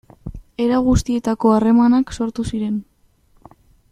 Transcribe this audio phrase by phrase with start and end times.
[0.63, 2.83] Era guztietako harremanak sortu ziren.